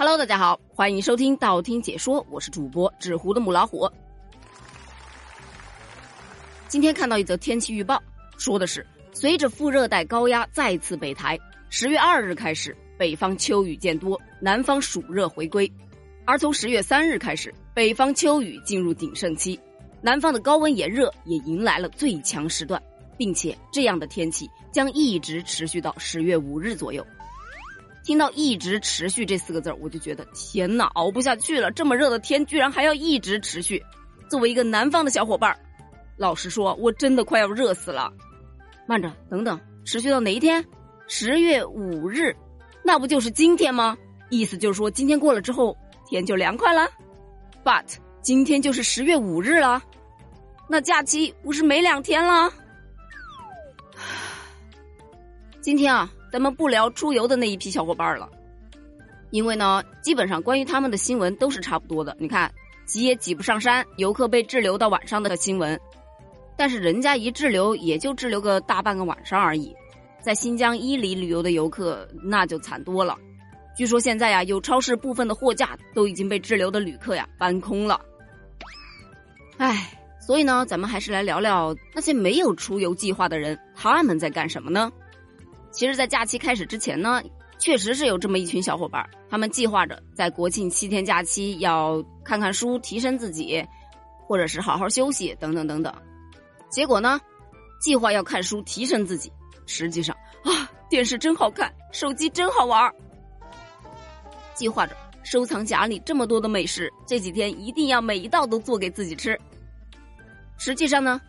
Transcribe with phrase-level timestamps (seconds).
[0.00, 3.86] Hello，大家好，欢迎收听道听解说，我是主播纸糊的母老虎。
[6.68, 8.02] 今天看到一则天气预报，
[8.38, 15.70] 说的是随着副热带高压再次北抬，十月二日开始，北方秋雨渐多，南方暑热回归。
[16.24, 19.60] 而从十月三日开始，北方秋雨进入鼎盛期，
[20.00, 22.82] 南方的高温炎热也迎来了最强时段，
[23.18, 27.06] 并且这样的天气将一直持续到十月五日左右。
[28.02, 31.70] 听到“一直持续”这四个字我就觉得天哪，熬不下去了！
[31.70, 33.82] 这么热的天，居然还要一直持续。
[34.28, 35.56] 作为一个南方的小伙伴
[36.16, 38.12] 老实说，我真的快要热死了。
[38.86, 40.64] 慢着，等等，持续到哪一天？
[41.06, 42.34] 十月五日，
[42.82, 43.96] 那不就是今天吗？
[44.30, 45.76] 意思就是说，今天过了之后，
[46.08, 46.88] 天就凉快了。
[47.64, 47.84] But
[48.22, 49.82] 今天就是十月五日了，
[50.68, 52.52] 那假期不是没两天了？
[55.60, 56.10] 今天啊。
[56.30, 58.28] 咱们不聊出游的那一批小伙伴了，
[59.30, 62.16] 因为呢，基本上关于他们的新闻都是差不多的。
[62.20, 62.52] 你看，
[62.86, 65.78] 挤也挤不上山，游客被滞留到晚上的新闻，
[66.56, 69.74] 但是人家一滞留也就滞留个大半个晚上而已。
[70.20, 73.16] 在新疆伊犁旅游的游客那就惨多了，
[73.76, 78.00] 据说现在呀，有超市部分的货架都已经被滞留的旅客呀搬空了。
[79.56, 84.92] 唉，所以呢，咱们还是来聊聊那些没有出游计划的人，他们在干什么呢？
[85.70, 87.22] 其实，在假期开始之前呢，
[87.58, 93.64] 确实是有这么一群小伙伴，他们计划着在国庆七天假期要看看书，提升自己，
[94.26, 95.94] 或者是好好休息等等等等。
[96.70, 97.20] 结果呢，
[97.80, 99.32] 计划要看书提升自己，
[99.66, 102.92] 实际上啊，电视真好看，手机真好玩
[104.54, 109.38] 计划着收藏夹里这么多的美食，这几天一定要每一道都做给自己吃。
[110.58, 111.20] 实际上呢，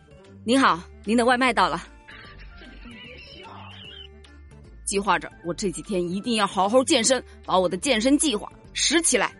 [0.44, 1.82] 您好，您的外卖到了。
[4.84, 9.32] 计划着，我这几天一定要好好健身，把我的健身计划拾起来。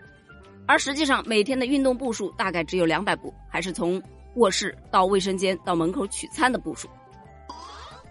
[0.66, 4.00] 而实际上，每天的运动步数大概只有两百步，还是从
[4.36, 6.88] 卧室到卫生间到门口取餐的步数。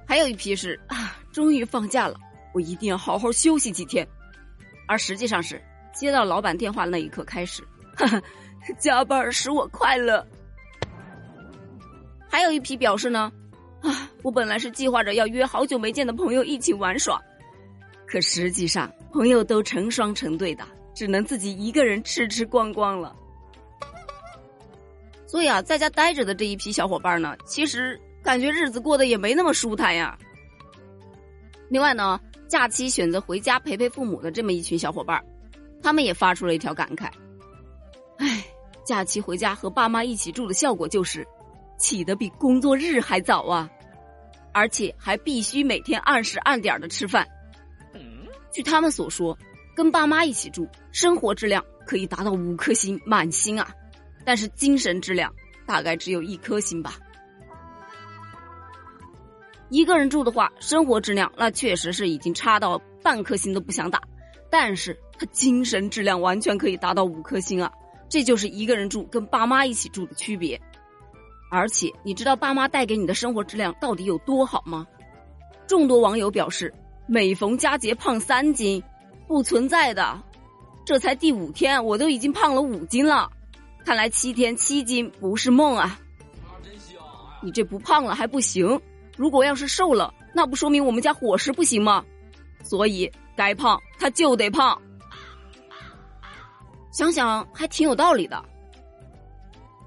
[0.06, 2.18] 还有一批是啊，终于放假了，
[2.54, 4.08] 我一定要好好休息几天。
[4.88, 5.62] 而实际上是
[5.94, 7.64] 接到老板电话那一刻开始，
[7.96, 8.22] 哈 哈，
[8.78, 10.26] 加班使我快乐。
[12.30, 13.32] 还有一批表示呢，
[13.82, 17.22] 啊，我本来是计划着要约好久没见的朋友一起玩耍。
[18.06, 23.16] 可实际上，朋友都成双成对的，只能自己一个人吃吃逛逛了。
[25.26, 30.18] 所以啊，在家待着的这一批小伙伴呢，其实感觉日子过得也没那么舒坦呀。
[31.70, 35.24] 另外呢，假期选择回家陪陪父母的这么一群小伙伴，
[35.82, 37.10] 他们也发出了一条感慨：
[38.18, 38.44] 哎，
[38.84, 41.26] 假期回家和爸妈一起住的效果就是，
[41.82, 43.68] 起得比工作日还早啊，
[44.54, 47.28] 而且还必须每天按时按点的吃饭。
[48.52, 49.36] 据他们所说，
[49.76, 53.72] 跟爸妈一起住，生活质量可以达到五颗星满星啊，
[54.24, 55.34] 但是精神质量
[55.66, 57.00] 大概只有一颗星吧。
[59.70, 64.02] 一个人住的话，生活质量那确实是已经差到半颗星都不想打，
[64.52, 67.72] 但是他精神质量完全可以达到五颗星啊！
[68.10, 70.62] 这就是一个人住跟爸妈一起住的区别。
[71.52, 74.88] 而且你知道爸妈带给你的生活质量到底有多好吗？
[75.68, 76.74] 众多网友表示。
[77.08, 78.82] 每逢佳节胖三斤，
[79.28, 80.22] 不存在的。
[80.86, 83.30] 这才第五天，我都已经胖了五斤了。
[83.84, 86.00] 看来七天七斤不是梦啊！
[87.42, 88.80] 你这不胖了还不行，
[89.18, 92.06] 如果要是瘦了，那不说明我们家伙食不行吗？
[92.64, 94.82] 所以该胖他就得胖。
[96.92, 98.42] 想想还挺有道理的。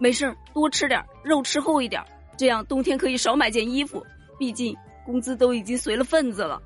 [0.04, 2.04] 没事多吃点肉，吃厚一点，
[2.36, 4.04] 这样冬天可以少买件衣服。
[4.38, 4.76] 毕竟
[5.06, 6.60] 工资都已经随了份子了。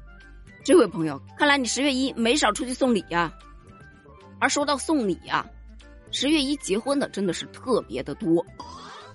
[0.64, 3.32] 这位朋友，看来你十月一没少出去送礼呀。
[4.40, 5.46] 而说到送礼呀，
[6.10, 8.44] 十月一结婚的真的是特别的多。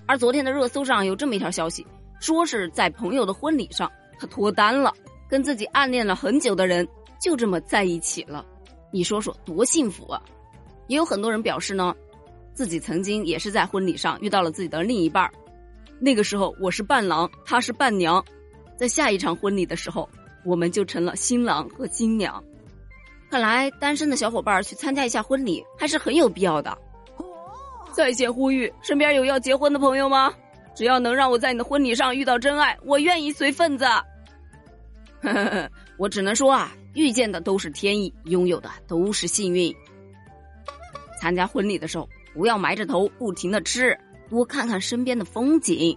[0.06, 1.86] 而昨天的热搜上有这么一条消息，
[2.18, 4.90] 说是在朋友的婚礼上，他脱单了，
[5.28, 6.88] 跟自己暗恋了很久的人
[7.20, 8.42] 就这么在一起了。
[8.90, 10.22] 你说说多幸福啊！
[10.86, 11.94] 也有很多人表示呢，
[12.54, 15.30] 自己曾经也是在婚礼上遇到了自己的另一半
[16.00, 18.24] 那个时候我是伴郎，他是伴娘，
[18.76, 20.08] 在下一场婚礼的时候。
[20.46, 22.44] 我们就成了新郎和新娘，
[23.30, 26.76] 看来单身的小伙伴去参加一下婚礼还是很有必要的。
[27.94, 30.34] 在线呼吁，身边有要结婚的朋友吗？
[30.74, 33.86] 只要能让我在你的婚礼上遇到真爱，我愿意随份子。
[33.86, 39.74] 呵呵呵，我只能说啊，遇见的都是天意，拥有的都是幸运。
[41.18, 43.96] 参加婚礼的时候，不要埋着头不停的吃，
[44.28, 45.96] 多看看身边的风景，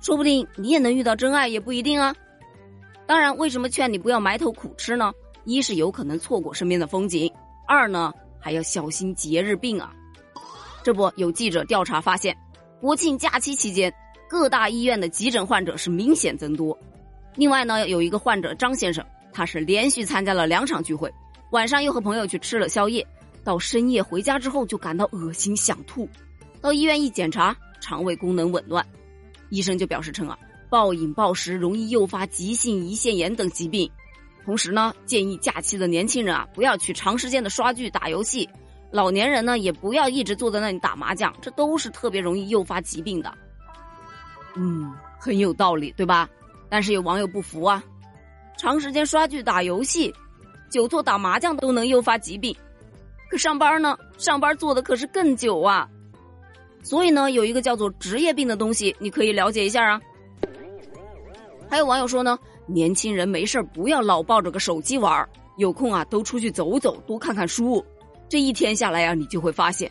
[0.00, 2.14] 说不定你也能遇到真爱，也不一定啊。
[3.06, 5.12] 当然，为什么劝你不要埋头苦吃呢？
[5.44, 7.30] 一是有可能错过身边的风景，
[7.66, 9.92] 二呢还要小心节日病啊。
[10.84, 12.36] 这不，有记者调查发现，
[12.80, 13.92] 国庆假期期间，
[14.28, 16.78] 各大医院的急诊患者是明显增多。
[17.34, 21.12] 另外呢，有一个患者张先生，他是连续参加了两场聚会，
[21.50, 23.06] 晚上又和朋友去吃了宵夜，
[23.44, 26.08] 到深夜回家之后就感到恶心想吐，
[26.60, 28.86] 到医院一检查，肠胃功能紊乱，
[29.50, 30.38] 医生就表示称啊，
[30.70, 33.90] 暴饮暴食容易诱发急性胰腺炎等疾病。
[34.44, 38.48] 同时呢，建议假期的年轻人啊，不要去长时间的刷剧打游戏。
[38.90, 43.32] 老年人呢，也不要一直坐在那里打麻将，这都是特别容易诱发疾病的。
[44.54, 46.28] 嗯，很有道理，对吧？
[46.68, 47.82] 但是有网友不服啊，
[48.58, 50.12] 长时间刷剧、打游戏、
[50.70, 52.54] 久坐打麻将都能诱发疾病，
[53.32, 53.96] 可上班呢？
[54.18, 55.88] 上班坐的可是更久啊。
[56.82, 59.98] 所以呢，有一个叫做职业病的东西，你可以了解一下啊。
[61.70, 65.26] 还有网友说呢，年轻人没事不要老抱着个手机玩
[65.56, 67.82] 有空啊都出去走走，多看看书。
[68.28, 69.90] 这一天下来呀，你就会发现，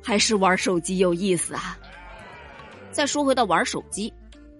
[0.00, 1.76] 还是玩手机有意思啊。
[2.92, 4.14] 再说回到玩手机，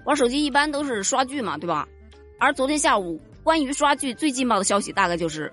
[0.04, 1.86] 玩手机一般都是刷剧嘛，对吧？
[2.40, 5.52] 而昨天下午关于刷剧最劲爆的消息，大概就是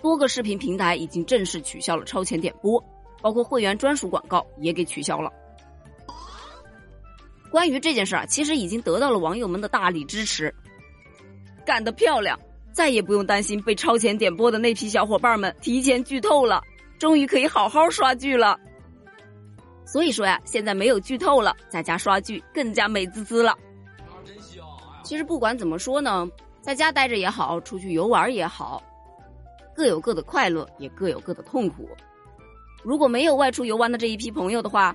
[0.00, 2.82] 多个视频平台已经正式取消了超前点播，
[3.20, 5.30] 包括会员专属广告也给取消了。
[7.50, 10.54] 关于这件事啊，其实已经得到了网友们的大力支持，
[11.64, 12.38] 干得漂亮！
[12.72, 16.62] 再也不用担心被超前点播的那批小伙伴们提前剧透了。
[16.98, 18.58] 终于可以好好刷剧了，
[19.84, 23.54] 所以说呀，现在没有剧透了，在家刷剧更加美滋滋了。
[25.02, 26.26] 其实不管怎么说呢，
[26.62, 28.82] 在家待着也好，出去游玩也好，
[29.76, 31.88] 各有各的快乐，也各有各的痛苦。
[32.82, 34.94] 如果没有外出游玩的这一批朋友的话，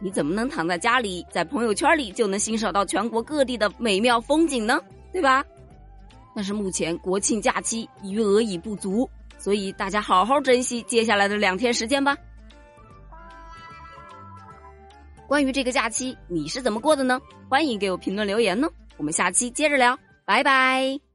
[0.00, 4.80] 你怎么能躺在家里，在朋友圈里就能欣赏到全国各地的美妙风景呢？
[5.12, 5.44] 对吧？
[6.34, 9.08] 但是目前国庆假期余额已不足。
[9.38, 12.16] 所以大家好好珍惜接下来的两天时间吧。
[15.26, 17.20] 关于这个假期，你是怎么过的呢？
[17.48, 18.68] 欢迎给我评论留言呢。
[18.96, 21.07] 我们下期接着聊，拜拜。